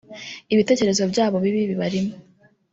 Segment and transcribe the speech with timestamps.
[0.53, 2.13] Ibitekerezo byabo bibi bibarimo